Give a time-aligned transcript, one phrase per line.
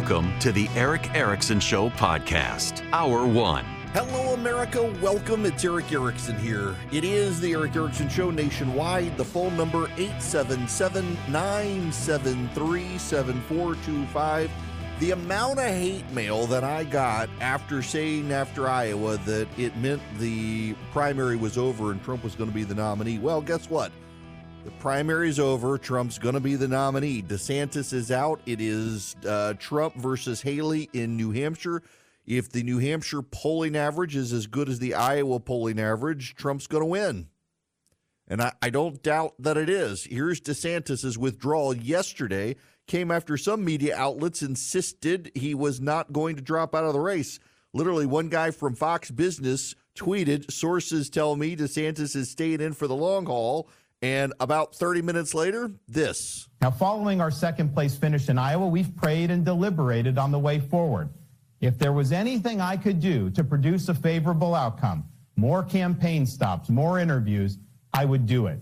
[0.00, 3.66] Welcome to the Erick Erickson Show podcast, Hour One.
[3.92, 4.82] Hello, America.
[5.02, 5.44] Welcome.
[5.44, 6.74] It's Erick Erickson here.
[6.90, 9.18] It is the Erick Erickson Show nationwide.
[9.18, 14.50] The phone number 877 973 7425.
[15.00, 20.00] The amount of hate mail that I got after saying after Iowa that it meant
[20.18, 23.18] the primary was over and Trump was going to be the nominee.
[23.18, 23.92] Well, guess what?
[24.64, 25.78] The primary's over.
[25.78, 27.22] Trump's going to be the nominee.
[27.22, 28.40] DeSantis is out.
[28.44, 31.82] It is uh, Trump versus Haley in New Hampshire.
[32.26, 36.66] If the New Hampshire polling average is as good as the Iowa polling average, Trump's
[36.66, 37.28] going to win.
[38.28, 40.04] And I, I don't doubt that it is.
[40.04, 46.42] Here's DeSantis's withdrawal yesterday came after some media outlets insisted he was not going to
[46.42, 47.40] drop out of the race.
[47.72, 52.86] Literally, one guy from Fox Business tweeted, Sources tell me DeSantis is staying in for
[52.86, 53.70] the long haul.
[54.02, 56.48] And about 30 minutes later, this.
[56.62, 60.58] Now, following our second place finish in Iowa, we've prayed and deliberated on the way
[60.58, 61.10] forward.
[61.60, 65.04] If there was anything I could do to produce a favorable outcome,
[65.36, 67.58] more campaign stops, more interviews,
[67.92, 68.58] I would do it.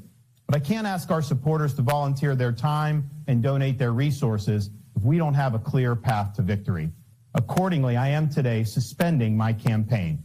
[0.47, 5.05] But I can't ask our supporters to volunteer their time and donate their resources if
[5.05, 6.91] we don't have a clear path to victory.
[7.35, 10.25] Accordingly, I am today suspending my campaign.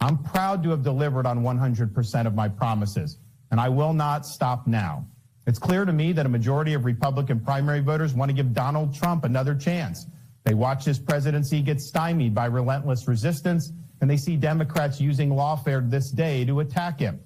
[0.00, 3.18] I'm proud to have delivered on 100% of my promises
[3.52, 5.06] and I will not stop now.
[5.46, 8.94] It's clear to me that a majority of Republican primary voters want to give Donald
[8.94, 10.06] Trump another chance.
[10.44, 13.70] They watch his presidency get stymied by relentless resistance,
[14.00, 17.20] and they see Democrats using lawfare this day to attack him.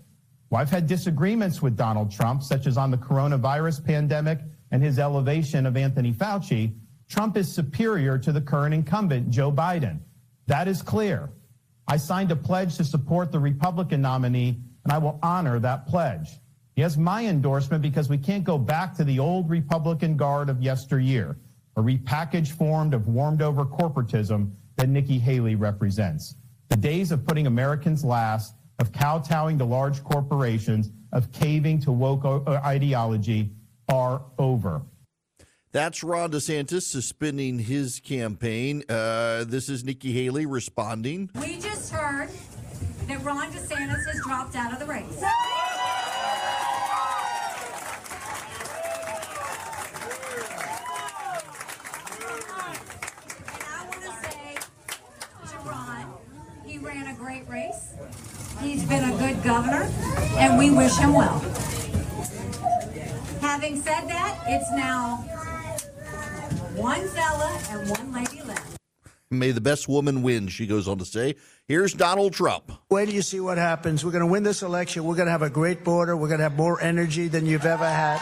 [0.51, 4.41] Well, I've had disagreements with Donald Trump, such as on the coronavirus pandemic
[4.73, 6.75] and his elevation of Anthony Fauci.
[7.09, 10.01] Trump is superior to the current incumbent, Joe Biden.
[10.49, 11.31] That is clear.
[11.87, 16.39] I signed a pledge to support the Republican nominee and I will honor that pledge.
[16.77, 20.63] He has my endorsement because we can't go back to the old Republican guard of
[20.63, 21.37] yesteryear,
[21.75, 26.37] a repackaged form of warmed over corporatism that Nikki Haley represents.
[26.69, 32.25] The days of putting Americans last, of kowtowing to large corporations, of caving to woke
[32.25, 33.51] uh, ideology
[33.89, 34.83] are over.
[35.73, 38.85] That's Ron DeSantis suspending his campaign.
[38.89, 41.29] Uh, this is Nikki Haley responding.
[41.41, 42.31] We just heard
[43.09, 45.17] that Ron DeSantis has dropped out of the race.
[45.17, 45.27] And
[53.63, 54.57] I want to say
[55.51, 56.05] to Ron,
[56.65, 57.95] he ran a great race.
[58.61, 59.89] He's been a good governor,
[60.39, 61.39] and we wish him well.
[63.41, 65.19] Having said that, it's now
[66.75, 68.77] one fella and one lady left.
[69.31, 71.37] May the best woman win, she goes on to say.
[71.67, 72.73] Here's Donald Trump.
[72.97, 74.07] Wait till you see what happens.
[74.07, 75.05] We're going to win this election.
[75.05, 76.17] We're going to have a great border.
[76.17, 78.19] We're going to have more energy than you've ever had.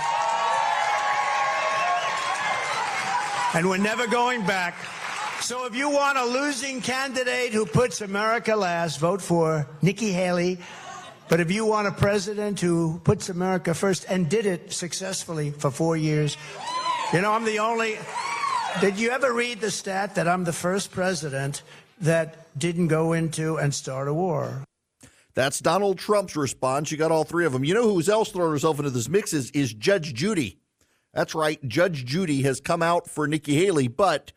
[3.55, 4.75] And we're never going back.
[5.41, 10.59] So if you want a losing candidate who puts America last, vote for Nikki Haley.
[11.29, 15.71] But if you want a president who puts America first and did it successfully for
[15.71, 16.37] four years,
[17.13, 17.97] you know, I'm the only.
[18.81, 21.63] Did you ever read the stat that I'm the first president
[22.01, 24.64] that didn't go into and start a war?
[25.35, 26.93] That's Donald Trump's response.
[26.93, 27.65] You got all three of them.
[27.65, 30.59] You know who else throwing herself into this mix is, is Judge Judy.
[31.13, 31.63] That's right.
[31.67, 34.33] Judge Judy has come out for Nikki Haley, but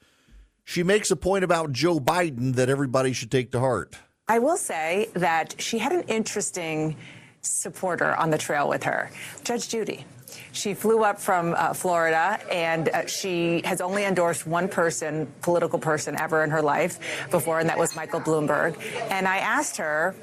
[0.64, 3.96] she makes a point about Joe Biden that everybody should take to heart.
[4.28, 6.98] I will say that she had an interesting
[7.42, 9.10] supporter on the trail with her,
[9.44, 10.06] Judge Judy.
[10.52, 15.80] She flew up from uh, Florida, and uh, she has only endorsed one person, political
[15.80, 18.76] person, ever in her life before, and that was Michael Bloomberg.
[19.10, 20.16] And I asked her,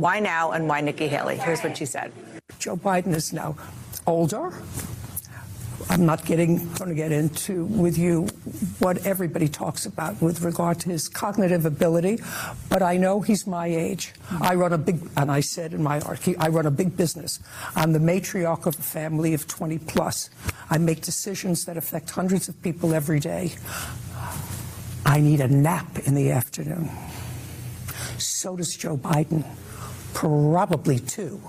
[0.00, 1.36] Why now and why Nikki Haley?
[1.36, 2.10] Here's what she said.
[2.58, 3.54] Joe Biden is now
[4.06, 4.50] older.
[5.90, 8.22] I'm not getting going to get into with you
[8.78, 12.18] what everybody talks about with regard to his cognitive ability,
[12.70, 14.14] but I know he's my age.
[14.40, 17.38] I run a big, and I said in my article, I run a big business.
[17.76, 20.30] I'm the matriarch of a family of 20 plus.
[20.70, 23.52] I make decisions that affect hundreds of people every day.
[25.04, 26.88] I need a nap in the afternoon.
[28.16, 29.44] So does Joe Biden.
[30.14, 31.40] Probably too.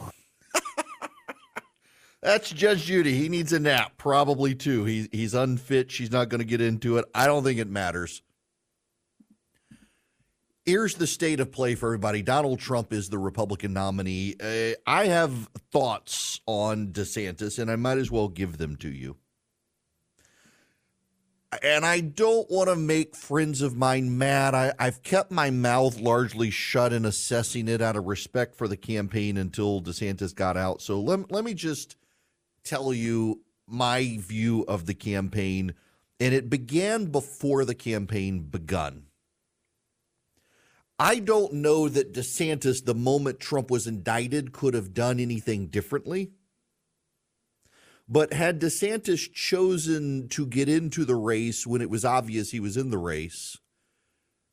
[2.22, 3.16] That's Judge Judy.
[3.16, 4.86] He needs a nap, probably too.
[4.86, 5.92] He, he's unfit.
[5.92, 7.06] She's not going to get into it.
[7.14, 8.22] I don't think it matters.
[10.66, 12.22] Here's the state of play for everybody.
[12.22, 14.36] Donald Trump is the Republican nominee.
[14.40, 19.18] Uh, I have thoughts on DeSantis, and I might as well give them to you.
[21.62, 24.56] And I don't want to make friends of mine mad.
[24.56, 28.78] I, I've kept my mouth largely shut in assessing it out of respect for the
[28.78, 30.82] campaign until DeSantis got out.
[30.82, 31.98] So let, let me just
[32.64, 35.74] tell you my view of the campaign,
[36.22, 39.08] and it began before the campaign begun.
[40.98, 46.32] I don't know that DeSantis, the moment Trump was indicted, could have done anything differently.
[48.12, 52.76] But had DeSantis chosen to get into the race when it was obvious he was
[52.76, 53.58] in the race,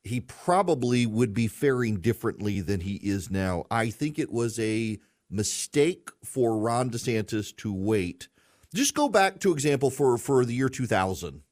[0.05, 3.65] he probably would be faring differently than he is now.
[3.69, 8.29] I think it was a mistake for Ron DeSantis to wait.
[8.73, 11.43] Just go back to example for for the year 2000.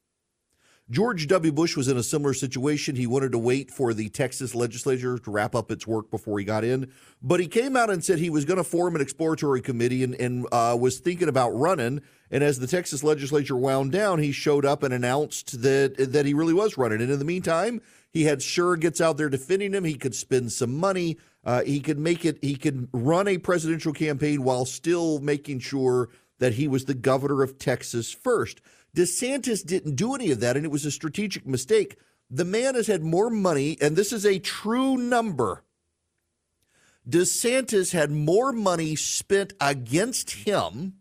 [0.89, 1.51] George W.
[1.51, 2.95] Bush was in a similar situation.
[2.95, 6.45] He wanted to wait for the Texas legislature to wrap up its work before he
[6.45, 6.89] got in,
[7.21, 10.15] but he came out and said he was going to form an exploratory committee and,
[10.15, 12.01] and uh, was thinking about running.
[12.31, 16.33] And as the Texas legislature wound down, he showed up and announced that that he
[16.33, 17.01] really was running.
[17.01, 19.83] And in the meantime, he had surrogates out there defending him.
[19.83, 21.17] He could spend some money.
[21.43, 22.37] Uh, he could make it.
[22.41, 26.09] He could run a presidential campaign while still making sure
[26.39, 28.61] that he was the governor of Texas first.
[28.95, 31.97] DeSantis didn't do any of that, and it was a strategic mistake.
[32.29, 35.63] The man has had more money, and this is a true number.
[37.07, 40.95] DeSantis had more money spent against him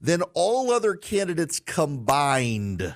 [0.00, 2.94] than all other candidates combined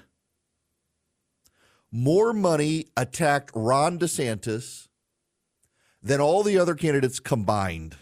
[1.96, 4.88] more money attacked Ron DeSantis
[6.02, 7.96] than all the other candidates combined.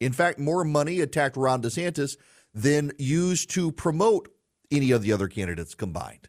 [0.00, 2.16] In fact, more money attacked Ron DeSantis
[2.54, 4.28] than used to promote
[4.76, 6.28] any of the other candidates combined.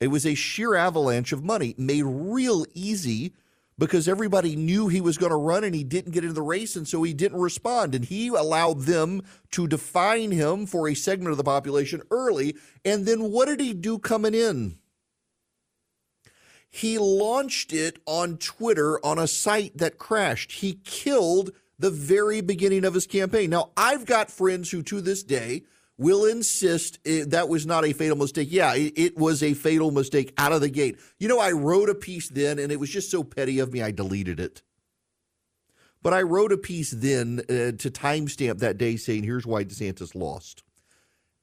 [0.00, 3.32] It was a sheer avalanche of money made real easy
[3.76, 6.76] because everybody knew he was going to run and he didn't get into the race
[6.76, 11.30] and so he didn't respond and he allowed them to define him for a segment
[11.30, 14.78] of the population early and then what did he do coming in
[16.70, 20.52] he launched it on Twitter on a site that crashed.
[20.52, 23.50] He killed the very beginning of his campaign.
[23.50, 25.62] Now, I've got friends who to this day
[25.98, 28.48] will insist it, that was not a fatal mistake.
[28.50, 30.98] Yeah, it, it, was a fatal mistake out of the gate.
[31.18, 33.82] You know, I wrote a piece then, and it was just so petty of me,
[33.82, 34.62] I deleted it.
[36.00, 40.14] But I wrote a piece then uh, to timestamp that day saying, here's why DeSantis
[40.14, 40.62] lost.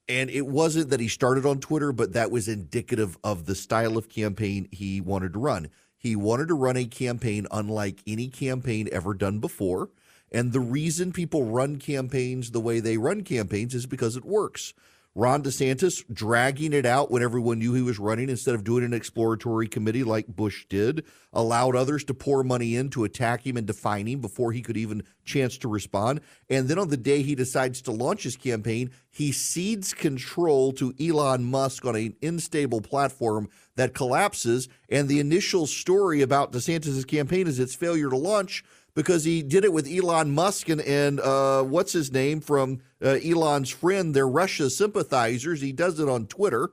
[0.07, 3.97] And it wasn't that he started on Twitter, but that was indicative of the style
[3.97, 5.69] of campaign he wanted to run.
[5.97, 9.89] He wanted to run a campaign unlike any campaign ever done before.
[10.31, 14.73] And the reason people run campaigns the way they run campaigns is because it works.
[15.17, 18.93] Ron DeSantis dragging it out when everyone knew he was running instead of doing an
[18.93, 23.65] exploratory committee like Bush did, allowed others to pour money in to attack him and
[23.65, 26.19] define him before he could even chance to respond.
[26.49, 30.93] And then on the day he decides to launch his campaign, he cedes control to
[30.99, 34.67] Elon Musk on an unstable platform that collapses.
[34.89, 38.65] And the initial story about DeSantis' campaign is its failure to launch
[38.95, 43.19] because he did it with Elon Musk and, and uh, what's his name from uh,
[43.23, 44.15] Elon's friend.
[44.15, 45.61] They're Russia sympathizers.
[45.61, 46.71] He does it on Twitter.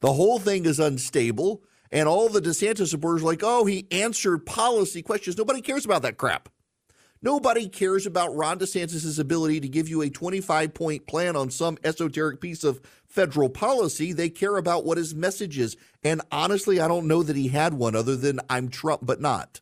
[0.00, 1.62] The whole thing is unstable.
[1.90, 5.36] And all the DeSantis supporters are like, oh, he answered policy questions.
[5.36, 6.48] Nobody cares about that crap.
[7.22, 11.78] Nobody cares about Ron DeSantis' ability to give you a 25 point plan on some
[11.82, 14.12] esoteric piece of federal policy.
[14.12, 15.76] They care about what his message is.
[16.04, 19.60] And honestly, I don't know that he had one other than I'm Trump, but not.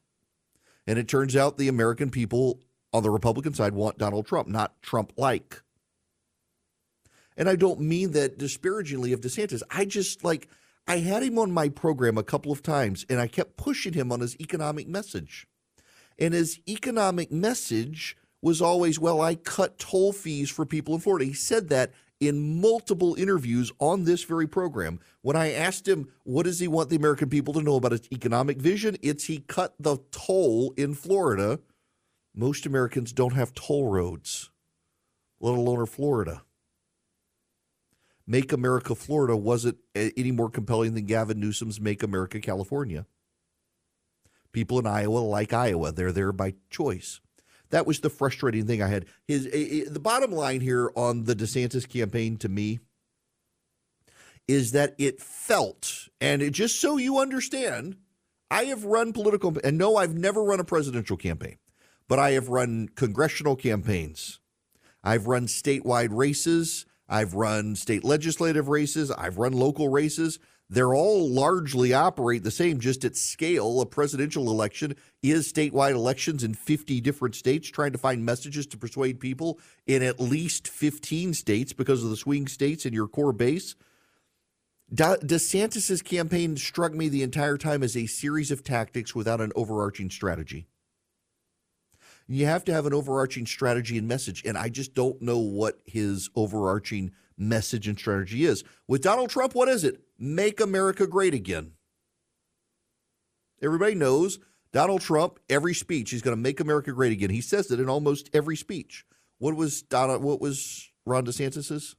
[0.87, 2.61] And it turns out the American people
[2.93, 5.62] on the Republican side want Donald Trump, not Trump like.
[7.37, 9.62] And I don't mean that disparagingly of DeSantis.
[9.71, 10.49] I just like,
[10.87, 14.12] I had him on my program a couple of times and I kept pushing him
[14.12, 15.47] on his economic message.
[16.19, 21.25] And his economic message was always, well, I cut toll fees for people in Florida.
[21.25, 25.00] He said that in multiple interviews on this very program.
[25.23, 28.09] When I asked him, what does he want the American people to know about his
[28.12, 28.97] economic vision?
[29.02, 31.61] It's he cut the toll in Florida
[32.35, 34.50] Most Americans don't have toll roads,
[35.40, 36.42] let alone Florida.
[38.26, 43.06] Make America Florida wasn't any more compelling than Gavin Newsom's Make America California.
[44.52, 45.92] People in Iowa like Iowa.
[45.92, 47.21] They're there by choice.
[47.71, 49.06] That was the frustrating thing I had.
[49.26, 52.80] His the bottom line here on the DeSantis campaign to me
[54.47, 57.97] is that it felt, and it, just so you understand,
[58.50, 61.56] I have run political, and no, I've never run a presidential campaign,
[62.09, 64.40] but I have run congressional campaigns.
[65.02, 66.87] I've run statewide races.
[67.09, 69.11] I've run state legislative races.
[69.11, 70.38] I've run local races.
[70.75, 73.81] They're all largely operate the same, just at scale.
[73.81, 78.76] A presidential election is statewide elections in 50 different states, trying to find messages to
[78.76, 83.33] persuade people in at least 15 states because of the swing states in your core
[83.33, 83.76] base.
[84.93, 89.52] De- DeSantis's campaign struck me the entire time as a series of tactics without an
[89.54, 90.66] overarching strategy.
[92.26, 95.78] You have to have an overarching strategy and message, and I just don't know what
[95.87, 98.64] his overarching message and strategy is.
[98.87, 100.00] With Donald Trump, what is it?
[100.19, 101.73] Make America great again.
[103.62, 104.38] Everybody knows
[104.73, 107.31] Donald Trump, every speech, he's going to make America great again.
[107.31, 109.07] He says it in almost every speech.
[109.38, 111.97] What was Donald what was Ron DeSantis's?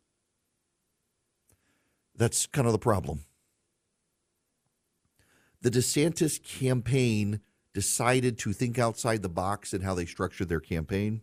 [2.15, 3.25] That's kind of the problem.
[5.61, 7.41] The DeSantis campaign
[7.73, 11.21] decided to think outside the box in how they structured their campaign.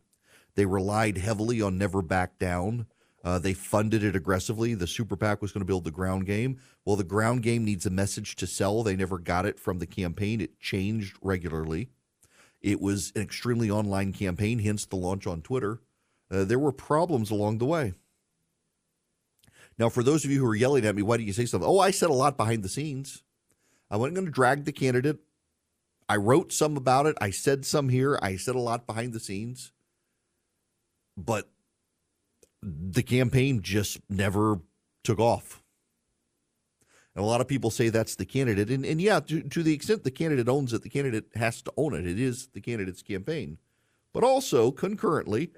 [0.55, 2.87] They relied heavily on never back down.
[3.25, 4.75] Uh, they funded it aggressively.
[4.75, 6.59] The super PAC was going to build the ground game.
[6.85, 8.83] Well, the ground game needs a message to sell.
[8.83, 10.41] They never got it from the campaign.
[10.41, 11.91] It changed regularly.
[12.61, 15.81] It was an extremely online campaign, hence the launch on Twitter.
[16.31, 17.95] Uh, there were problems along the way.
[19.79, 21.69] Now, for those of you who are yelling at me, why do you say something?
[21.69, 23.23] Oh, I said a lot behind the scenes.
[23.91, 25.19] I wasn't going to drag the candidate.
[26.09, 27.17] I wrote some about it.
[27.21, 28.19] I said some here.
[28.23, 29.73] I said a lot behind the scenes.
[31.17, 31.51] But
[32.63, 34.61] the campaign just never
[35.05, 35.63] took off.
[37.15, 38.71] And a lot of people say that's the candidate.
[38.71, 41.73] And, and yeah, to, to the extent the candidate owns it, the candidate has to
[41.77, 42.07] own it.
[42.07, 43.59] It is the candidate's campaign.
[44.15, 45.51] But also, concurrently,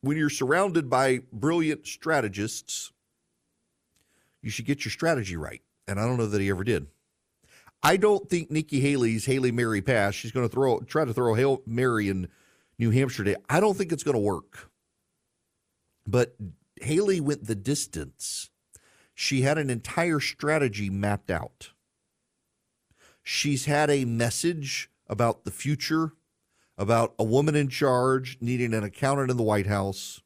[0.00, 2.92] when you're surrounded by brilliant strategists,
[4.42, 5.62] you should get your strategy right.
[5.88, 6.86] And I don't know that he ever did.
[7.82, 10.14] I don't think Nikki Haley's Haley Mary pass.
[10.14, 12.28] She's going to throw try to throw Hail Mary in
[12.78, 13.40] New Hampshire today.
[13.48, 14.70] I don't think it's going to work.
[16.10, 16.34] But
[16.80, 18.50] Haley went the distance.
[19.14, 21.70] She had an entire strategy mapped out.
[23.22, 26.14] She's had a message about the future,
[26.76, 30.20] about a woman in charge needing an accountant in the White House.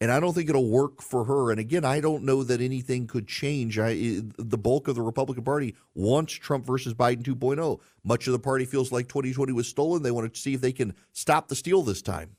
[0.00, 1.50] And I don't think it'll work for her.
[1.50, 3.78] And again, I don't know that anything could change.
[3.78, 7.80] I, eh, the bulk of the Republican Party wants Trump versus Biden 2.0.
[8.02, 10.02] Much of the party feels like 2020 was stolen.
[10.02, 12.36] They want to see if they can stop the steal this time.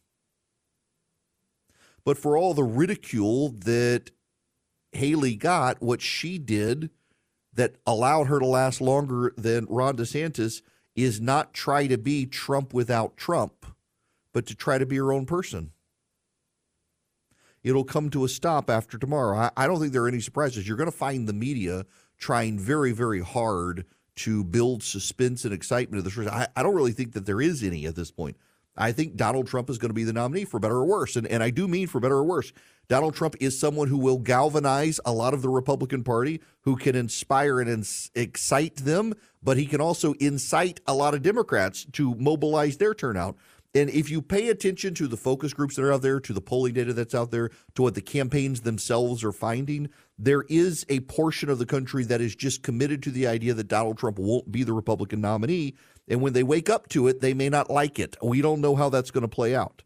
[2.06, 4.12] But for all the ridicule that
[4.92, 6.92] Haley got, what she did
[7.54, 10.62] that allowed her to last longer than Ron DeSantis
[10.96, 13.66] is not try to be Trump without Trump,
[14.34, 15.72] but to try to be her own person.
[17.64, 19.38] It'll come to a stop after tomorrow.
[19.38, 20.68] I, I don't think there are any surprises.
[20.68, 21.86] You're going to find the media
[22.18, 23.86] trying very, very hard
[24.18, 26.30] to build suspense and excitement of race.
[26.30, 28.38] I, I don't really think that there is any at this point.
[28.78, 31.16] I think Donald Trump is going to be the nominee for better or worse.
[31.16, 32.52] And, and I do mean for better or worse.
[32.88, 36.96] Donald Trump is someone who will galvanize a lot of the Republican Party, who can
[36.96, 42.14] inspire and ins- excite them, but he can also incite a lot of Democrats to
[42.16, 43.38] mobilize their turnout.
[43.74, 46.40] And if you pay attention to the focus groups that are out there, to the
[46.40, 51.02] polling data that's out there, to what the campaigns themselves are finding, there is a
[51.02, 54.50] portion of the country that is just committed to the idea that Donald Trump won't
[54.50, 55.76] be the Republican nominee.
[56.08, 58.16] And when they wake up to it, they may not like it.
[58.22, 59.84] We don't know how that's going to play out.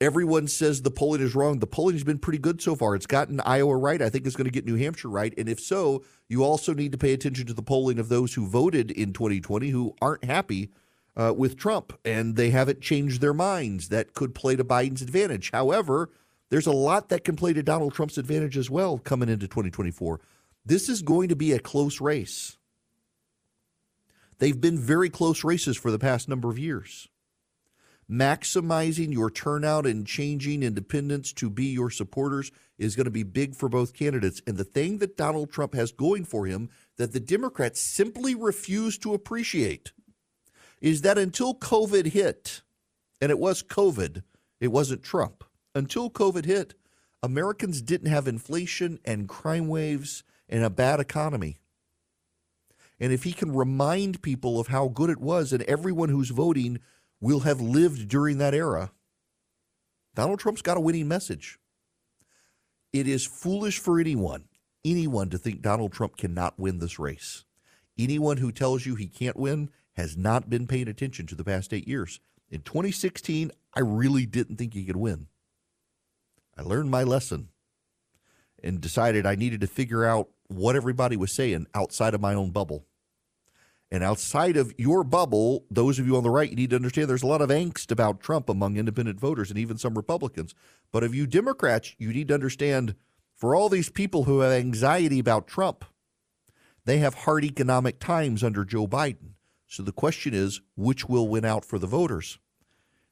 [0.00, 1.58] Everyone says the polling is wrong.
[1.58, 2.94] The polling has been pretty good so far.
[2.94, 4.00] It's gotten Iowa right.
[4.00, 5.34] I think it's going to get New Hampshire right.
[5.36, 8.46] And if so, you also need to pay attention to the polling of those who
[8.46, 10.70] voted in 2020 who aren't happy
[11.16, 13.88] uh, with Trump and they haven't changed their minds.
[13.88, 15.50] That could play to Biden's advantage.
[15.50, 16.10] However,
[16.50, 20.20] there's a lot that can play to Donald Trump's advantage as well coming into 2024.
[20.64, 22.57] This is going to be a close race.
[24.38, 27.08] They've been very close races for the past number of years.
[28.10, 33.54] Maximizing your turnout and changing independents to be your supporters is going to be big
[33.54, 34.40] for both candidates.
[34.46, 38.96] And the thing that Donald Trump has going for him that the Democrats simply refuse
[38.98, 39.92] to appreciate
[40.80, 42.62] is that until COVID hit,
[43.20, 44.22] and it was COVID,
[44.60, 46.74] it wasn't Trump, until COVID hit,
[47.22, 51.58] Americans didn't have inflation and crime waves and a bad economy.
[53.00, 56.80] And if he can remind people of how good it was, and everyone who's voting
[57.20, 58.92] will have lived during that era,
[60.14, 61.58] Donald Trump's got a winning message.
[62.92, 64.44] It is foolish for anyone,
[64.84, 67.44] anyone to think Donald Trump cannot win this race.
[67.98, 71.72] Anyone who tells you he can't win has not been paying attention to the past
[71.72, 72.20] eight years.
[72.50, 75.26] In 2016, I really didn't think he could win.
[76.56, 77.48] I learned my lesson
[78.62, 82.50] and decided I needed to figure out what everybody was saying outside of my own
[82.50, 82.86] bubble.
[83.90, 87.08] And outside of your bubble, those of you on the right, you need to understand
[87.08, 90.54] there's a lot of angst about Trump among independent voters and even some Republicans.
[90.92, 92.96] But of you Democrats, you need to understand
[93.34, 95.84] for all these people who have anxiety about Trump,
[96.84, 99.34] they have hard economic times under Joe Biden.
[99.66, 102.38] So the question is, which will win out for the voters?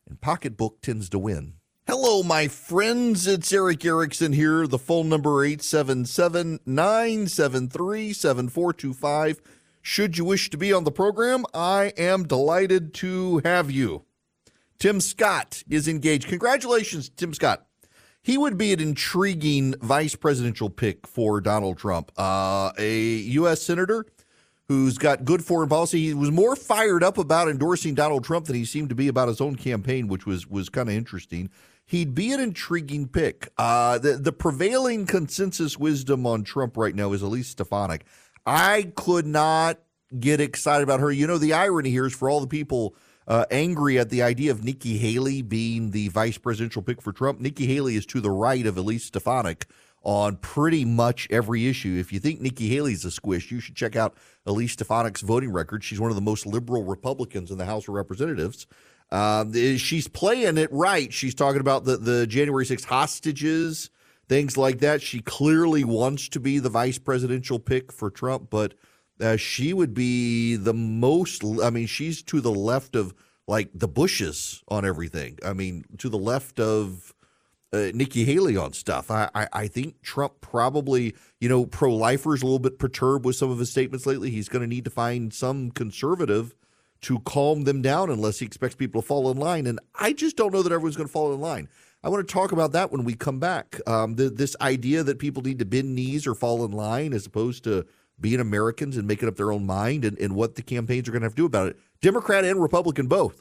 [0.08, 1.54] And pocketbook tends to win.
[1.88, 3.28] Hello, my friends.
[3.28, 4.66] It's Erick Erickson here.
[4.66, 9.40] The phone number 877 973 7425.
[9.82, 14.02] Should you wish to be on the program, I am delighted to have you.
[14.80, 16.26] Tim Scott is engaged.
[16.26, 17.68] Congratulations, Tim Scott.
[18.20, 22.10] He would be an intriguing vice presidential pick for Donald Trump.
[22.18, 23.62] Uh, a U.S.
[23.62, 24.04] Senator
[24.66, 26.06] who's got good foreign policy.
[26.06, 29.28] He was more fired up about endorsing Donald Trump than he seemed to be about
[29.28, 31.48] his own campaign, which was was kind of interesting.
[31.86, 33.48] He'd be an intriguing pick.
[33.56, 38.04] Uh, the the prevailing consensus wisdom on Trump right now is Elise Stefanik.
[38.44, 39.78] I could not
[40.18, 41.12] get excited about her.
[41.12, 42.96] You know, the irony here is for all the people
[43.28, 47.40] uh, angry at the idea of Nikki Haley being the vice presidential pick for Trump.
[47.40, 49.66] Nikki Haley is to the right of Elise Stefanik
[50.02, 51.96] on pretty much every issue.
[51.98, 54.14] If you think Nikki Haley's a squish, you should check out
[54.44, 55.82] Elise Stefanik's voting record.
[55.82, 58.68] She's one of the most liberal Republicans in the House of Representatives.
[59.10, 61.12] Um, she's playing it right.
[61.12, 63.90] She's talking about the, the January 6th hostages,
[64.28, 65.00] things like that.
[65.02, 68.74] She clearly wants to be the vice presidential pick for Trump, but
[69.20, 71.44] uh, she would be the most.
[71.62, 73.14] I mean, she's to the left of
[73.46, 75.38] like the Bushes on everything.
[75.44, 77.14] I mean, to the left of
[77.72, 79.10] uh, Nikki Haley on stuff.
[79.10, 83.36] I, I, I think Trump probably, you know, pro lifers a little bit perturbed with
[83.36, 84.30] some of his statements lately.
[84.30, 86.54] He's going to need to find some conservative
[87.06, 89.68] to calm them down unless he expects people to fall in line.
[89.68, 91.68] And I just don't know that everyone's going to fall in line.
[92.02, 93.80] I want to talk about that when we come back.
[93.86, 97.24] Um, the, this idea that people need to bend knees or fall in line as
[97.24, 97.86] opposed to
[98.20, 101.22] being Americans and making up their own mind and, and what the campaigns are going
[101.22, 101.78] to have to do about it.
[102.00, 103.40] Democrat and Republican both.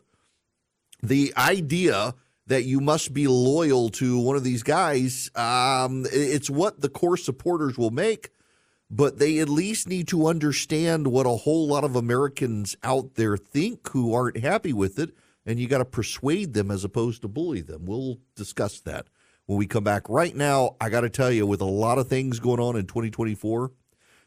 [1.01, 2.13] The idea
[2.45, 7.17] that you must be loyal to one of these guys, um, it's what the core
[7.17, 8.29] supporters will make,
[8.89, 13.37] but they at least need to understand what a whole lot of Americans out there
[13.37, 15.15] think who aren't happy with it.
[15.47, 17.85] And you got to persuade them as opposed to bully them.
[17.85, 19.07] We'll discuss that
[19.45, 20.09] when we come back.
[20.09, 22.87] Right now, I got to tell you, with a lot of things going on in
[22.87, 23.71] 2024,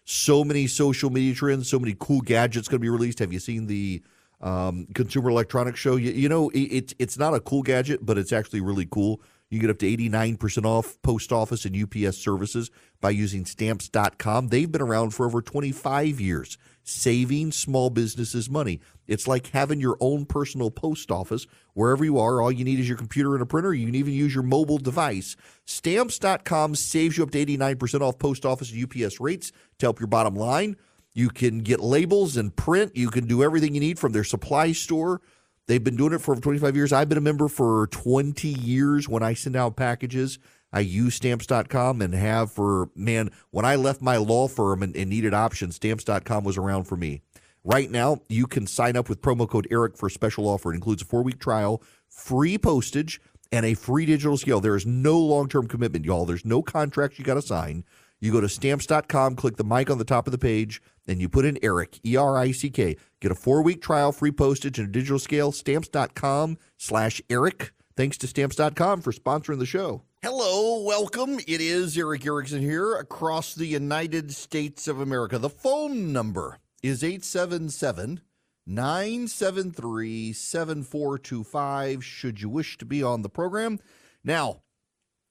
[0.04, 3.18] so many social media trends, so many cool gadgets going to be released.
[3.18, 4.02] Have you seen the
[4.40, 5.96] um, Consumer Electronics Show?
[5.96, 9.20] You, you know, it, it's not a cool gadget, but it's actually really cool.
[9.50, 14.48] You get up to 89% off post office and UPS services by using stamps.com.
[14.48, 16.58] They've been around for over 25 years
[16.88, 18.80] saving small businesses money.
[19.06, 22.40] It's like having your own personal post office wherever you are.
[22.40, 23.74] All you need is your computer and a printer.
[23.74, 25.36] You can even use your mobile device.
[25.66, 30.08] Stamps.com saves you up to 89% off post office and UPS rates to help your
[30.08, 30.76] bottom line.
[31.12, 32.96] You can get labels and print.
[32.96, 35.20] You can do everything you need from their supply store.
[35.68, 36.92] They've been doing it for 25 years.
[36.94, 40.38] I've been a member for 20 years when I send out packages.
[40.72, 45.10] I use stamps.com and have for, man, when I left my law firm and, and
[45.10, 47.20] needed options, stamps.com was around for me.
[47.64, 50.72] Right now, you can sign up with promo code ERIC for a special offer.
[50.72, 53.20] It includes a four week trial, free postage,
[53.52, 54.60] and a free digital scale.
[54.60, 56.24] There is no long term commitment, y'all.
[56.24, 57.84] There's no contract you got to sign.
[58.20, 61.28] You go to stamps.com, click the mic on the top of the page, and you
[61.28, 62.96] put in Eric, E R I C K.
[63.20, 65.50] Get a four week trial, free postage, and a digital scale.
[65.50, 67.72] Stamps.com slash Eric.
[67.96, 70.02] Thanks to stamps.com for sponsoring the show.
[70.22, 71.38] Hello, welcome.
[71.48, 75.38] It is Erick Erickson here across the United States of America.
[75.38, 78.20] The phone number is 877
[78.66, 82.04] 973 7425.
[82.04, 83.80] Should you wish to be on the program?
[84.22, 84.62] Now,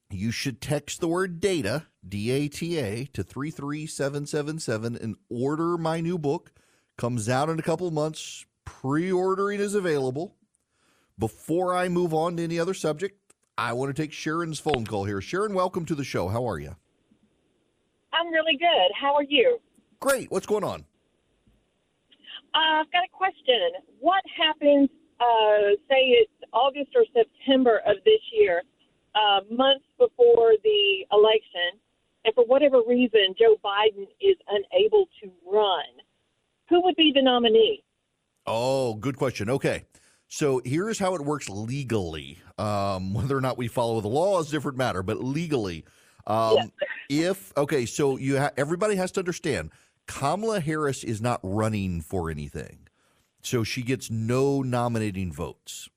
[0.10, 6.02] you should text the word data, D A T A, to 33777 and order my
[6.02, 6.52] new book.
[6.98, 8.46] Comes out in a couple months.
[8.66, 10.36] Pre ordering is available.
[11.20, 13.20] Before I move on to any other subject,
[13.58, 15.20] I want to take Sharon's phone call here.
[15.22, 16.28] Sharon, welcome to the show.
[16.28, 16.76] How are you?
[18.14, 18.92] I'm really good.
[19.00, 19.60] How are you?
[20.00, 20.32] Great.
[20.32, 20.86] What's going on?
[22.54, 23.60] Uh, I've got a question.
[24.00, 24.90] What happens,
[25.20, 28.62] uh, say it's August or September of this year,
[29.18, 31.80] uh, months before the election,
[32.26, 35.86] and for whatever reason Joe Biden is unable to run?
[36.70, 37.84] Who would be the nominee?
[38.46, 39.50] Oh, good question.
[39.50, 39.86] Okay.
[40.28, 42.38] So here's how it works legally.
[42.58, 45.86] Um, whether or not we follow the law is a different matter, but legally,
[46.28, 46.70] um, Yes.
[47.10, 49.72] if okay, so you ha- everybody has to understand,
[50.08, 52.88] Kamala Harris is not running for anything,
[53.42, 55.88] so she gets no nominating votes.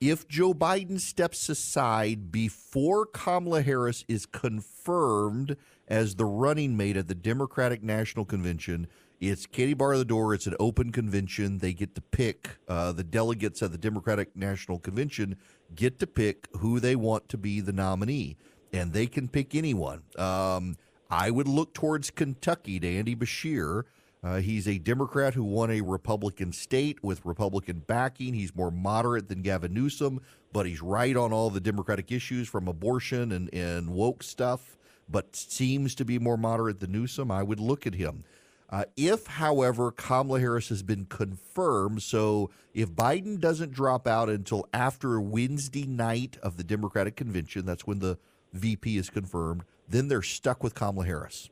[0.00, 5.56] If Joe Biden steps aside before Kamala Harris is confirmed
[5.88, 8.88] as the running mate at the Democratic National Convention,
[9.20, 10.34] it's Katie bar the door.
[10.34, 11.58] It's an open convention.
[11.58, 15.36] They get to pick uh, the delegates at the Democratic National Convention
[15.74, 18.36] get to pick who they want to be the nominee,
[18.74, 20.02] and they can pick anyone.
[20.18, 20.76] Um,
[21.08, 23.84] I would look towards Kentucky to Andy Beshear.
[24.26, 28.34] Uh, he's a Democrat who won a Republican state with Republican backing.
[28.34, 30.20] He's more moderate than Gavin Newsom,
[30.52, 34.76] but he's right on all the Democratic issues from abortion and, and woke stuff,
[35.08, 37.30] but seems to be more moderate than Newsom.
[37.30, 38.24] I would look at him.
[38.68, 44.66] Uh, if, however, Kamala Harris has been confirmed, so if Biden doesn't drop out until
[44.74, 48.18] after Wednesday night of the Democratic convention, that's when the
[48.52, 51.48] VP is confirmed, then they're stuck with Kamala Harris.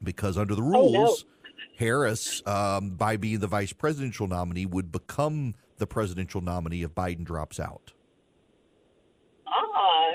[0.00, 1.16] Because under the rules, Oh, no.
[1.76, 7.24] Harris, um, by being the vice presidential nominee, would become the presidential nominee if Biden
[7.24, 7.92] drops out.
[9.46, 10.12] Ah,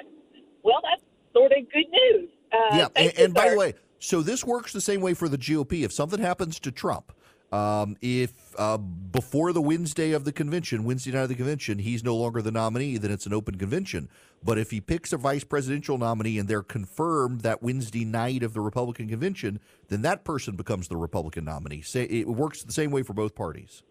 [0.64, 2.30] well, that's sort of good news.
[2.52, 5.38] Uh, yeah, and, and by the way, so this works the same way for the
[5.38, 5.84] GOP.
[5.84, 7.14] If something happens to Trump,
[7.52, 12.04] um, if uh, before the Wednesday of the convention, Wednesday night of the convention, he's
[12.04, 14.10] no longer the nominee, then it's an open convention.
[14.44, 18.54] But if he picks a vice presidential nominee and they're confirmed that Wednesday night of
[18.54, 19.60] the Republican convention,
[19.90, 21.82] then that person becomes the Republican nominee.
[21.82, 23.84] Say it works the same way for both parties.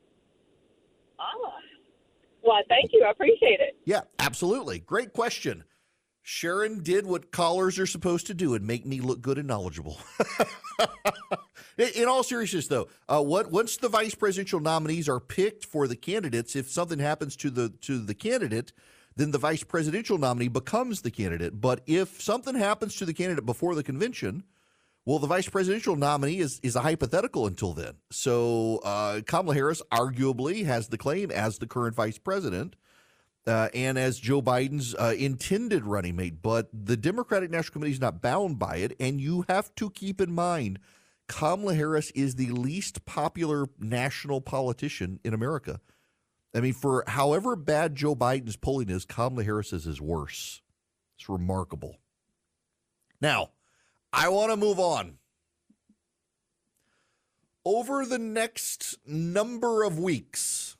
[1.19, 1.25] Ah,
[2.43, 3.05] well, thank you.
[3.07, 3.77] I appreciate it.
[3.85, 4.79] Yeah, absolutely.
[4.79, 5.65] Great question.
[6.23, 9.99] Sharon did what callers are supposed to do and make me look good and knowledgeable.
[11.81, 15.97] In- all seriousness, though, uh, what once the vice presidential nominees are picked for the
[15.97, 18.73] candidates, if something happens to the to the candidate,
[19.17, 21.61] then the vice presidential nominee becomes the candidate.
[21.61, 24.45] But if something happens to the candidate before the convention,
[25.05, 27.95] well, the vice presidential nominee is is a hypothetical until then.
[28.11, 32.77] So uh, Kamala Harris arguably has the claim as the current vice president
[33.47, 36.43] uh, and as Joe Biden's uh, intended running mate.
[36.43, 40.21] But the Democratic National Committee is not bound by it, and you have to keep
[40.21, 40.79] in mind
[41.31, 45.81] Kamala Harris is the least popular national politician in America.
[46.53, 50.61] I mean, for however bad Joe Biden's polling is, Kamala Harris's is worse.
[51.17, 51.99] It's remarkable.
[53.21, 53.51] Now,
[54.13, 55.19] I want to move on.
[57.65, 60.77] Over the next number of weeks,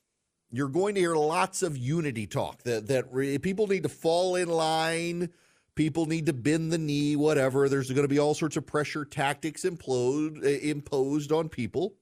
[0.51, 4.35] you're going to hear lots of unity talk that that re- people need to fall
[4.35, 5.31] in line,
[5.75, 7.69] people need to bend the knee, whatever.
[7.69, 11.95] There's going to be all sorts of pressure tactics implode, uh, imposed on people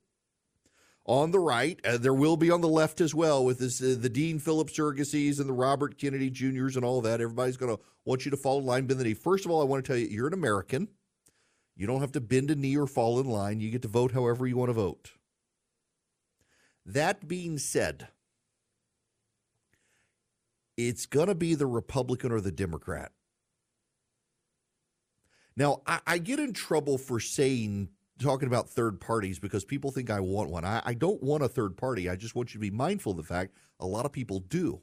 [1.05, 1.79] on the right.
[1.83, 4.77] Uh, there will be on the left as well with this uh, the Dean Phillips
[4.77, 7.19] surrogacies and the Robert Kennedy Juniors and all that.
[7.19, 9.13] Everybody's going to want you to fall in line, bend the knee.
[9.13, 10.87] First of all, I want to tell you, you're an American.
[11.75, 13.59] You don't have to bend a knee or fall in line.
[13.59, 15.11] You get to vote however you want to vote.
[16.85, 18.09] That being said,
[20.75, 23.11] it's going to be the Republican or the Democrat.
[25.59, 30.09] Now, I, I get in trouble for saying, talking about third parties because people think
[30.09, 30.63] I want one.
[30.63, 32.09] I, I don't want a third party.
[32.09, 34.81] I just want you to be mindful of the fact a lot of people do.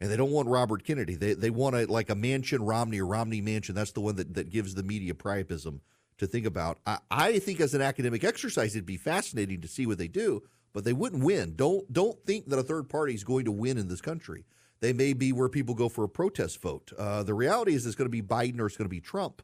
[0.00, 1.14] And they don't want Robert Kennedy.
[1.14, 3.74] They, they want a, like a Manchin Romney or Romney Manchin.
[3.74, 5.80] That's the one that, that gives the media priapism
[6.16, 6.78] to think about.
[6.86, 10.42] I, I think as an academic exercise, it'd be fascinating to see what they do,
[10.72, 11.54] but they wouldn't win.
[11.54, 14.46] Don't don't think that a third party is going to win in this country.
[14.80, 16.92] They may be where people go for a protest vote.
[16.96, 19.42] Uh, the reality is it's going to be Biden or it's going to be Trump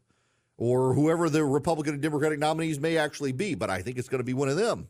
[0.57, 4.21] or whoever the Republican and Democratic nominees may actually be, but I think it's going
[4.21, 4.89] to be one of them.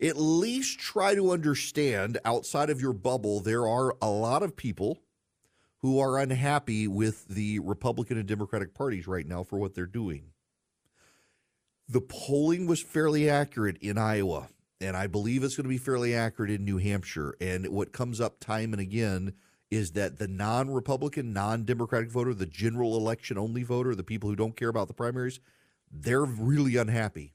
[0.00, 4.98] At least try to understand outside of your bubble, there are a lot of people
[5.78, 10.30] who are unhappy with the Republican and Democratic parties right now for what they're doing.
[11.88, 14.48] The polling was fairly accurate in Iowa,
[14.80, 17.36] and I believe it's going to be fairly accurate in New Hampshire.
[17.40, 19.34] And what comes up time and again
[19.72, 24.28] is that the non Republican, non Democratic voter, the general election only voter, the people
[24.28, 25.40] who don't care about the primaries,
[25.90, 27.32] they're really unhappy.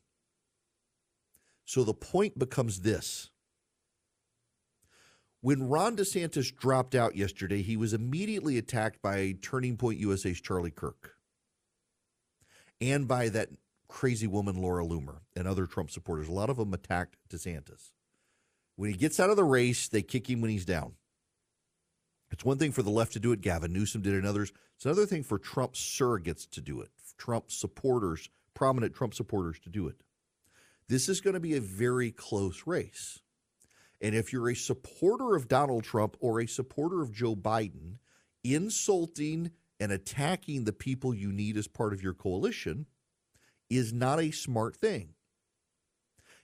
[1.65, 3.31] So the point becomes this.
[5.41, 10.71] When Ron DeSantis dropped out yesterday, he was immediately attacked by Turning Point USA's Charlie
[10.71, 11.15] Kirk
[12.79, 13.49] and by that
[13.87, 16.27] crazy woman, Laura Loomer, and other Trump supporters.
[16.27, 17.93] A lot of them attacked DeSantis.
[18.75, 20.93] When he gets out of the race, they kick him when he's down.
[22.31, 23.41] It's one thing for the left to do it.
[23.41, 24.51] Gavin Newsom did it, and others.
[24.75, 29.69] It's another thing for Trump surrogates to do it, Trump supporters, prominent Trump supporters to
[29.69, 29.95] do it.
[30.87, 33.19] This is going to be a very close race.
[34.01, 37.97] And if you're a supporter of Donald Trump or a supporter of Joe Biden,
[38.43, 42.85] insulting and attacking the people you need as part of your coalition
[43.69, 45.13] is not a smart thing.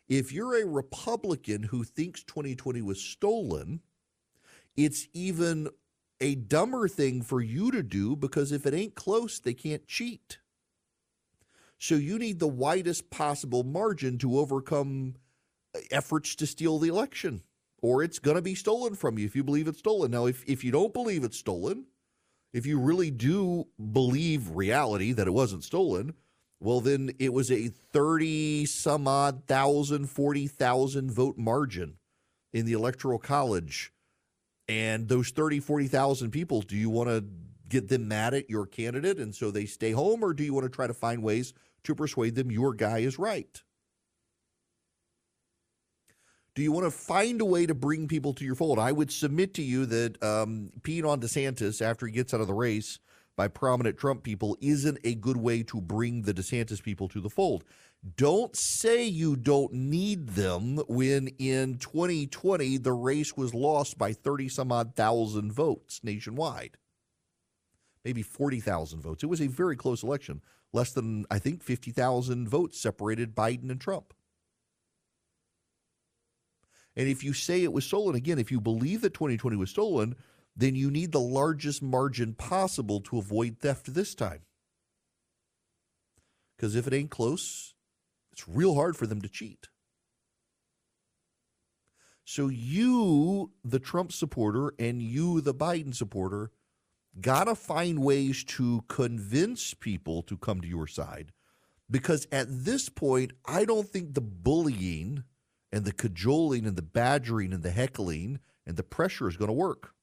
[0.10, 3.82] If you're a Republican who thinks 2020 was stolen,
[4.76, 5.70] it's even
[6.20, 10.40] a dumber thing for you to do because if it ain't close, they can't cheat.
[11.78, 15.16] So you need the widest possible margin to overcome
[15.76, 17.44] uh, efforts to steal the election,
[17.82, 20.12] or it's going to be stolen from you if you believe it's stolen.
[20.12, 21.88] Now, if, if you don't believe it's stolen,
[22.54, 26.14] if you really do believe reality that it wasn't stolen,
[26.62, 31.98] well, then it was a 30 some odd thousand, 40,000 vote margin
[32.54, 33.92] in the Electoral College.
[34.68, 37.26] And those 30, 40,000 people, do you want to
[37.68, 40.66] get them mad at your candidate and so they stay home, or do you want
[40.66, 43.62] to try to find ways to persuade them your guy is right?
[46.56, 48.78] Do you want to find a way to bring people to your fold?
[48.78, 52.48] I would submit to you that um, peeing on DeSantis after he gets out of
[52.48, 53.00] the race
[53.36, 57.30] by prominent Trump people isn't a good way to bring the DeSantis people to the
[57.30, 57.64] fold.
[58.18, 64.50] Don't say you don't need them when in 2020 the race was lost by 30
[64.50, 66.78] some odd thousand votes nationwide.
[68.04, 69.24] Maybe 40,000 votes.
[69.24, 70.42] It was a very close election.
[70.74, 74.14] Less than, I think, 50,000 votes separated Biden and Trump.
[76.96, 80.16] And if you say it was stolen, again, if you believe that 2020 was stolen,
[80.56, 84.42] then you need the largest margin possible to avoid theft this time.
[86.56, 87.74] Because if it ain't close,
[88.32, 89.68] it's real hard for them to cheat.
[92.26, 96.52] So you, the Trump supporter, and you, the Biden supporter,
[97.20, 101.32] got to find ways to convince people to come to your side.
[101.92, 105.24] Because at this point, I don't think the bullying
[105.72, 109.54] and the cajoling and the badgering and the heckling and the pressure is going to
[109.54, 109.94] work.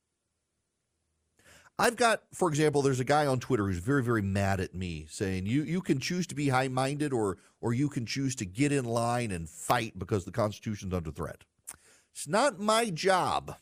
[1.81, 5.07] I've got, for example, there's a guy on Twitter who's very, very mad at me,
[5.09, 8.45] saying you you can choose to be high minded or or you can choose to
[8.45, 11.45] get in line and fight because the Constitution's under threat.
[12.13, 13.57] It's not my job.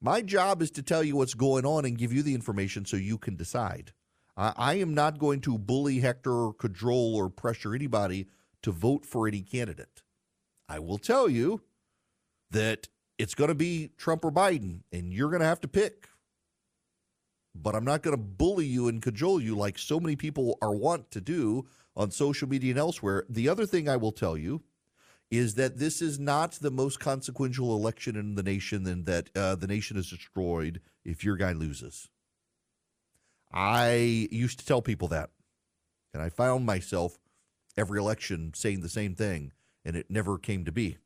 [0.00, 2.96] My job is to tell you what's going on and give you the information so
[2.96, 3.92] you can decide.
[4.34, 8.28] I, I am not going to bully, hector, or cajole, or pressure anybody
[8.62, 10.02] to vote for any candidate.
[10.66, 11.60] I will tell you
[12.50, 12.88] that
[13.18, 16.08] it's going to be Trump or Biden, and you're going to have to pick.
[17.60, 20.74] But I'm not going to bully you and cajole you like so many people are
[20.74, 21.66] wont to do
[21.96, 23.24] on social media and elsewhere.
[23.28, 24.62] The other thing I will tell you
[25.30, 29.54] is that this is not the most consequential election in the nation and that uh,
[29.56, 32.08] the nation is destroyed if your guy loses.
[33.52, 35.30] I used to tell people that,
[36.14, 37.18] and I found myself
[37.76, 39.52] every election saying the same thing
[39.84, 40.98] and it never came to be.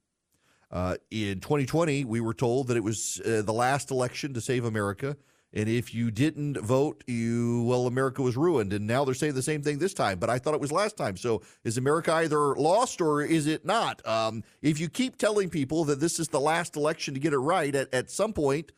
[0.71, 4.65] Uh, in 2020, we were told that it was uh, the last election to save
[4.65, 5.17] America.
[5.55, 8.73] And if you didn't vote, you well, America was ruined.
[8.73, 10.19] And now they're saying the same thing this time.
[10.19, 11.17] But I thought it was last time.
[11.17, 14.07] So is America either lost or is it not?
[14.07, 17.39] Um, if you keep telling people that this is the last election to get it
[17.39, 18.73] right, at, at some point,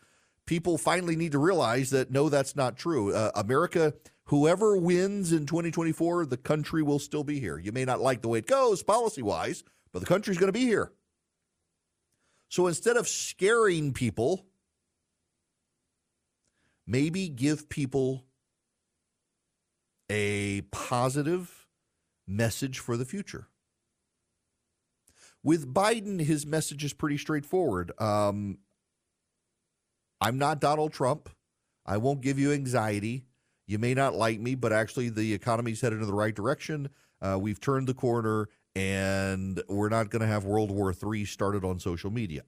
[0.47, 3.15] people finally need to realize that no, that's not true.
[3.15, 7.59] Uh, America, whoever wins in 2024, the country will still be here.
[7.59, 10.59] You may not like the way it goes policy wise, but the country's going to
[10.59, 10.93] be here.
[12.49, 14.47] So instead of scaring people,
[16.87, 18.25] maybe give people
[20.11, 21.67] a positive
[22.27, 23.49] message for the future.
[25.43, 27.93] With Biden, his message is pretty straightforward.
[28.01, 28.59] Um,
[30.21, 31.29] I'm not Donald Trump.
[31.85, 33.27] I won't give you anxiety.
[33.67, 36.89] You may not like me, but actually, the economy's headed in the right direction.
[37.21, 41.65] Uh, we've turned the corner, and we're not going to have World War III started
[41.65, 42.43] on social media.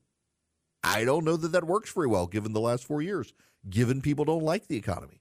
[0.86, 3.34] I don't know that that works very well given the last four years,
[3.68, 5.20] given people don't like the economy.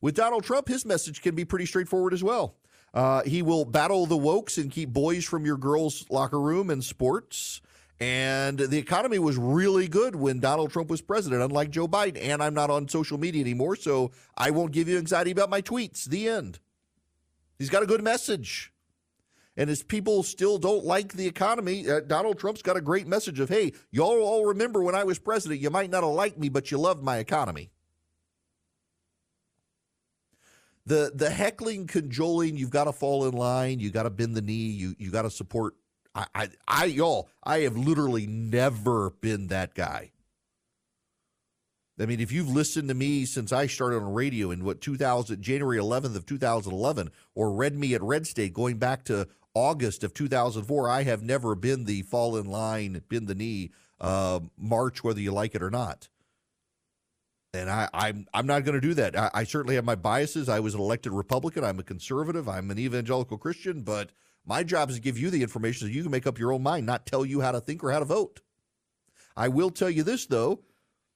[0.00, 2.54] With Donald Trump, his message can be pretty straightforward as well.
[2.94, 6.84] Uh, he will battle the wokes and keep boys from your girls' locker room and
[6.84, 7.60] sports.
[7.98, 12.22] And the economy was really good when Donald Trump was president, unlike Joe Biden.
[12.22, 15.62] And I'm not on social media anymore, so I won't give you anxiety about my
[15.62, 16.04] tweets.
[16.04, 16.60] The end.
[17.58, 18.71] He's got a good message.
[19.56, 23.38] And as people still don't like the economy, uh, Donald Trump's got a great message
[23.38, 26.48] of, hey, y'all all remember when I was president, you might not have liked me,
[26.48, 27.70] but you loved my economy.
[30.84, 34.42] The the heckling, cajoling, you've got to fall in line, you got to bend the
[34.42, 35.76] knee, you you got to support.
[36.14, 40.10] I, I, I, y'all, I have literally never been that guy.
[42.00, 45.40] I mean, if you've listened to me since I started on radio in what 2000
[45.40, 50.14] January 11th of 2011, or read me at Red State going back to August of
[50.14, 55.20] 2004, I have never been the fall in line, bend the knee, uh, march, whether
[55.20, 56.08] you like it or not.
[57.54, 59.14] And I, I'm I'm not going to do that.
[59.14, 60.48] I, I certainly have my biases.
[60.48, 61.64] I was an elected Republican.
[61.64, 62.48] I'm a conservative.
[62.48, 63.82] I'm an evangelical Christian.
[63.82, 64.10] But
[64.46, 66.62] my job is to give you the information so you can make up your own
[66.62, 68.40] mind, not tell you how to think or how to vote.
[69.36, 70.60] I will tell you this though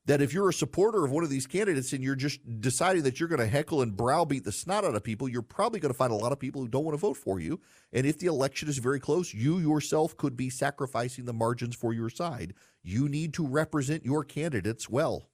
[0.07, 3.19] that if you're a supporter of one of these candidates and you're just deciding that
[3.19, 5.99] you're going to heckle and browbeat the snot out of people, you're probably going to
[5.99, 7.61] find a lot of people who don't want to vote for you.
[7.93, 11.93] And if the election is very close, you yourself could be sacrificing the margins for
[11.93, 12.55] your side.
[12.85, 15.29] You need to represent your candidates well.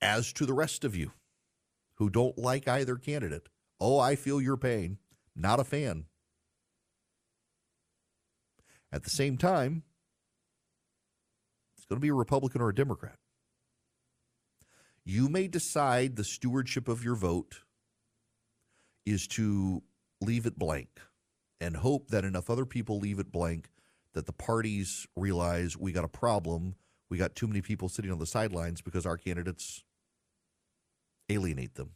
[0.00, 1.12] As to the rest of you
[1.96, 4.98] who don't like either candidate, oh, I feel your pain.
[5.36, 6.06] Not a fan.
[8.90, 9.84] At the same time,
[11.92, 13.18] going to be a Republican or a Democrat.
[15.04, 17.64] You may decide the stewardship of your vote
[19.04, 19.82] is to
[20.22, 20.88] leave it blank
[21.60, 23.68] and hope that enough other people leave it blank
[24.14, 26.76] that the parties realize we got a problem.
[27.10, 29.84] We got too many people sitting on the sidelines because our candidates
[31.28, 31.90] alienate them.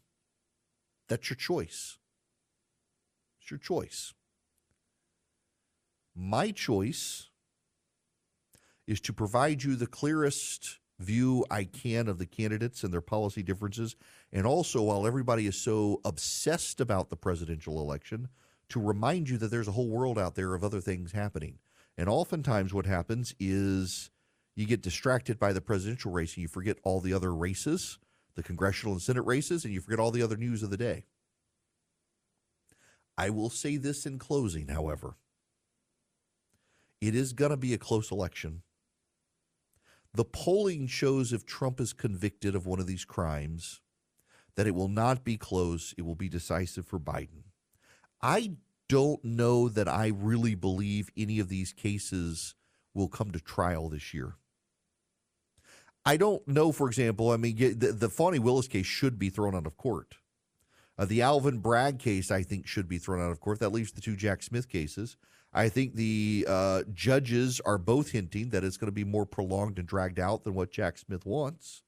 [1.08, 1.96] That's your choice.
[3.40, 4.12] It's your choice.
[6.14, 7.30] My choice
[8.86, 13.42] is to provide you the clearest view I can of the candidates and their policy
[13.42, 13.96] differences.
[14.32, 18.28] And also, while everybody is so obsessed about the presidential election,
[18.70, 21.58] to remind you that there's a whole world out there of other things happening.
[21.98, 24.10] And oftentimes, what happens is
[24.54, 27.98] you get distracted by the presidential race and you forget all the other races,
[28.34, 31.04] the congressional and Senate races, and you forget all the other news of the day.
[33.18, 35.16] I will say this in closing, however.
[37.00, 38.62] It is going to be a close election.
[40.16, 43.82] The polling shows if Trump is convicted of one of these crimes,
[44.54, 45.94] that it will not be close.
[45.98, 47.42] It will be decisive for Biden.
[48.22, 48.52] I
[48.88, 52.54] don't know that I really believe any of these cases
[52.94, 54.36] will come to trial this year.
[56.06, 59.54] I don't know, for example, I mean, the, the Fani Willis case should be thrown
[59.54, 60.14] out of court.
[60.96, 63.60] Uh, the Alvin Bragg case, I think, should be thrown out of court.
[63.60, 65.18] That leaves the two Jack Smith cases.
[65.56, 69.78] I think the uh, judges are both hinting that it's going to be more prolonged
[69.78, 71.82] and dragged out than what Jack Smith wants.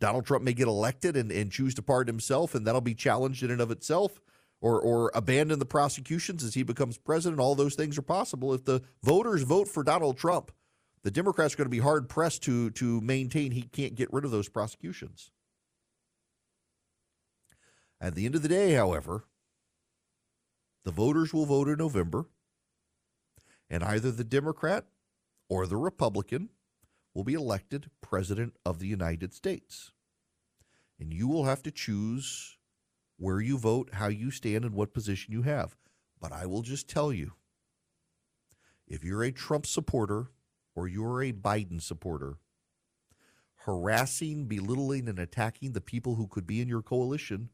[0.00, 3.42] Donald Trump may get elected and, and choose to pardon himself, and that'll be challenged
[3.42, 4.22] in and of itself,
[4.62, 7.40] or, or abandon the prosecutions as he becomes president.
[7.40, 8.54] All those things are possible.
[8.54, 10.50] If the voters vote for Donald Trump,
[11.02, 14.24] the Democrats are going to be hard pressed to, to maintain he can't get rid
[14.24, 15.30] of those prosecutions.
[18.00, 19.24] At the end of the day, however,
[20.86, 22.28] the voters will vote in November
[23.74, 24.84] and either the Democrat
[25.48, 26.48] or the Republican
[27.12, 29.90] will be elected President of the United States.
[31.00, 32.56] And you will have to choose
[33.16, 35.74] where you vote, how you stand, and what position you have.
[36.20, 37.32] But I will just tell you
[38.86, 40.28] if you're a Trump supporter
[40.76, 42.36] or you're a Biden supporter,
[43.64, 47.50] harassing, belittling, and attacking the people who could be in your coalition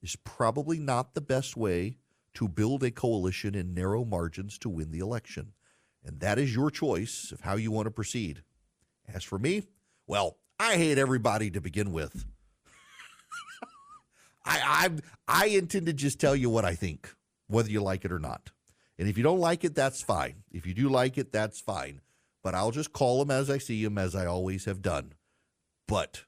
[0.00, 1.98] is probably not the best way
[2.34, 5.52] to build a coalition in narrow margins to win the election.
[6.04, 8.42] And that is your choice of how you want to proceed.
[9.12, 9.64] As for me,
[10.06, 12.24] well, I hate everybody to begin with.
[14.44, 14.88] I,
[15.28, 17.14] I I intend to just tell you what I think,
[17.46, 18.50] whether you like it or not.
[18.98, 20.44] And if you don't like it, that's fine.
[20.50, 22.00] If you do like it, that's fine.
[22.42, 25.14] But I'll just call them as I see them, as I always have done.
[25.86, 26.24] But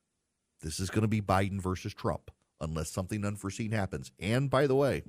[0.60, 4.12] this is going to be Biden versus Trump, unless something unforeseen happens.
[4.18, 5.02] And by the way,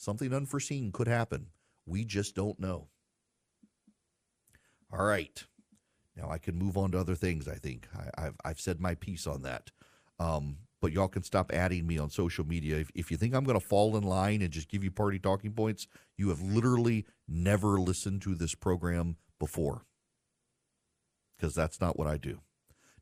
[0.00, 1.48] Something unforeseen could happen.
[1.84, 2.88] We just don't know.
[4.90, 5.44] All right.
[6.16, 7.86] Now I can move on to other things, I think.
[8.16, 9.70] I, have I've said my piece on that.
[10.18, 12.78] Um, but y'all can stop adding me on social media.
[12.78, 15.18] If, if you think I'm going to fall in line and just give you party
[15.18, 15.86] talking points,
[16.16, 19.84] you have literally never listened to this program before
[21.36, 22.40] because that's not what I do.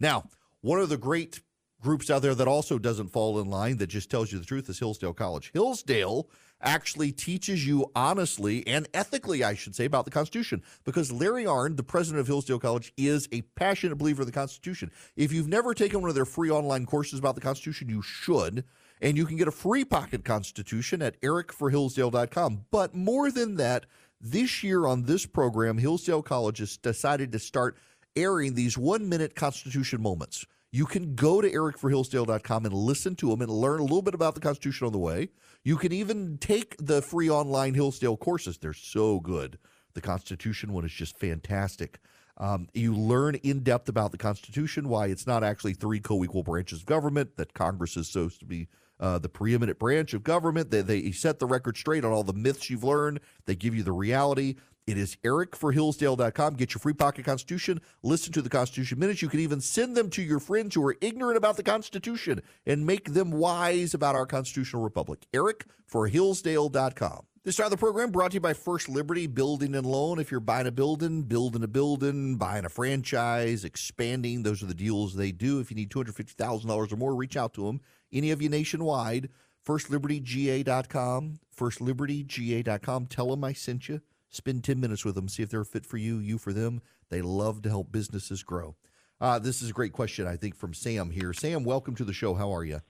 [0.00, 0.24] Now,
[0.62, 1.42] one of the great
[1.80, 4.68] groups out there that also doesn't fall in line that just tells you the truth
[4.68, 5.52] is Hillsdale College.
[5.54, 6.28] Hillsdale
[6.62, 10.62] actually teaches you honestly and ethically, I should say, about the Constitution.
[10.84, 14.90] Because Larry Arnn, the president of Hillsdale College, is a passionate believer of the Constitution.
[15.16, 18.64] If you've never taken one of their free online courses about the Constitution, you should.
[19.00, 22.64] And you can get a free pocket Constitution at ericforhillsdale.com.
[22.70, 23.86] But more than that,
[24.20, 27.76] this year on this program, Hillsdale College has decided to start
[28.16, 33.40] airing these one minute Constitution moments you can go to ericforhillsdale.com and listen to him
[33.40, 35.28] and learn a little bit about the Constitution on the way.
[35.64, 38.58] You can even take the free online Hillsdale courses.
[38.58, 39.58] They're so good.
[39.94, 41.98] The Constitution one is just fantastic.
[42.36, 46.44] Um, you learn in depth about the Constitution, why it's not actually three co equal
[46.44, 48.68] branches of government, that Congress is supposed to be
[49.00, 50.70] uh, the preeminent branch of government.
[50.70, 53.82] They, they set the record straight on all the myths you've learned, they give you
[53.82, 54.56] the reality.
[54.88, 56.54] It is ericforhillsdale.com.
[56.54, 57.82] Get your free pocket Constitution.
[58.02, 59.20] Listen to the Constitution Minutes.
[59.20, 62.86] You can even send them to your friends who are ignorant about the Constitution and
[62.86, 65.26] make them wise about our constitutional republic.
[65.34, 67.26] ericforhillsdale.com.
[67.44, 70.18] This part of the program brought to you by First Liberty Building and Loan.
[70.18, 74.74] If you're buying a building, building a building, buying a franchise, expanding, those are the
[74.74, 75.60] deals they do.
[75.60, 77.82] If you need $250,000 or more, reach out to them.
[78.10, 79.28] Any of you nationwide,
[79.66, 83.06] firstlibertyga.com, firstlibertyga.com.
[83.06, 84.00] Tell them I sent you.
[84.30, 86.82] Spend 10 minutes with them, see if they're fit for you, you for them.
[87.08, 88.76] They love to help businesses grow.
[89.20, 91.32] Uh, this is a great question, I think, from Sam here.
[91.32, 92.34] Sam, welcome to the show.
[92.34, 92.80] How are you?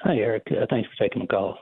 [0.00, 0.44] Hi, Erick.
[0.50, 1.58] Uh, thanks for taking my call.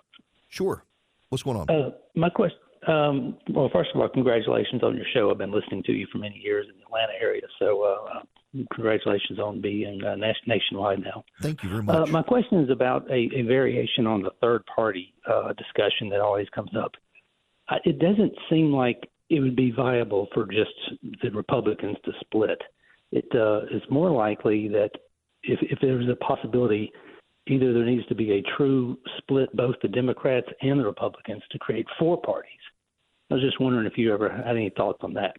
[0.49, 0.85] Sure.
[1.29, 1.69] What's going on?
[1.69, 2.59] Uh, my question.
[2.87, 5.31] Um, well, first of all, congratulations on your show.
[5.31, 8.21] I've been listening to you for many years in the Atlanta area, so uh,
[8.73, 10.17] congratulations on being uh,
[10.47, 11.23] nationwide now.
[11.43, 12.11] Thank you very Uh, much.
[12.11, 16.49] my question is about a, a variation on the third party uh, discussion that always
[16.55, 16.93] comes up.
[17.85, 20.71] It doesn't seem like it would be viable for just
[21.23, 22.61] the Republicans to split.
[23.13, 24.91] It uh, is more likely that
[25.43, 26.93] if, if there's a possibility,
[27.47, 31.59] either there needs to be a true split, both the Democrats and the Republicans, to
[31.59, 32.53] create four parties.
[33.31, 35.37] I was just wondering if you ever had any thoughts on that.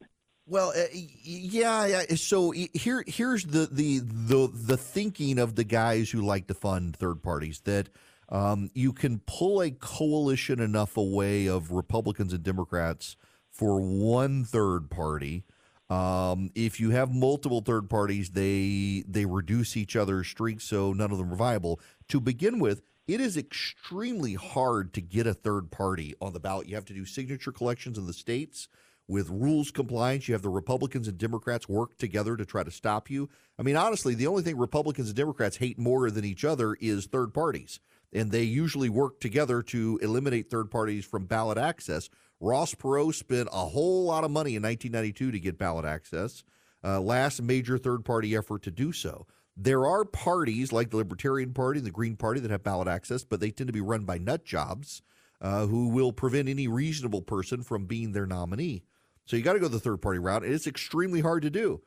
[0.48, 0.84] Well, uh,
[1.24, 2.16] yeah, yeah.
[2.16, 6.96] So here, here's the, the the the thinking of the guys who like to fund
[6.96, 7.90] third parties that
[8.32, 13.18] um, you can pull a coalition enough away of Republicans and Democrats
[13.52, 15.44] for one third party.
[15.90, 21.12] Um, if you have multiple third parties, they they reduce each other's strengths, so none
[21.12, 21.82] of them are viable.
[22.08, 26.70] To begin with, it is extremely hard to get a third party on the ballot.
[26.70, 28.70] You have to do signature collections in the states
[29.10, 30.30] with rules compliance.
[30.30, 33.30] You have the Republicans and Democrats work together to try to stop you.
[33.60, 37.08] I mean, honestly, the only thing Republicans and Democrats hate more than each other is
[37.08, 37.82] third parties.
[38.14, 42.10] And they usually work together to eliminate third parties from ballot access.
[42.40, 46.44] Ross Perot spent a whole lot of money in 1992 to get ballot access,
[46.84, 49.28] uh, last major third party effort to do so.
[49.56, 53.24] There are parties like the Libertarian Party and the Green Party that have ballot access,
[53.24, 55.02] but they tend to be run by nut jobs
[55.42, 58.84] uh, who will prevent any reasonable person from being their nominee.
[59.26, 61.82] So you got to go the third party route, and it's extremely hard to do.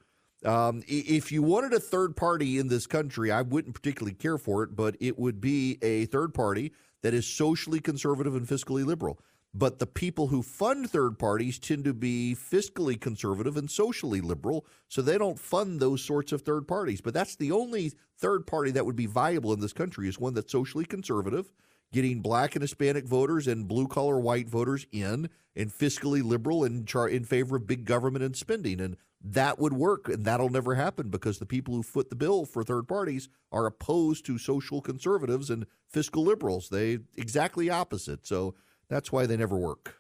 [0.45, 4.63] Um, if you wanted a third party in this country, I wouldn't particularly care for
[4.63, 6.73] it, but it would be a third party
[7.03, 9.19] that is socially conservative and fiscally liberal.
[9.57, 14.67] But the people who fund third parties tend to be fiscally conservative and socially liberal,
[14.89, 17.01] so they don't fund those sorts of third parties.
[17.01, 20.35] But that's the only third party that would be viable in this country is one
[20.35, 21.53] that's socially conservative,
[21.93, 26.85] getting black and Hispanic voters and blue collar white voters in, and fiscally liberal and
[26.89, 28.81] char- in favor of big government and spending.
[28.81, 32.45] And that would work, and that'll never happen because the people who foot the bill
[32.45, 36.69] for third parties are opposed to social conservatives and fiscal liberals.
[36.69, 38.27] They exactly opposite.
[38.27, 38.55] So
[38.89, 39.97] that's why they never work.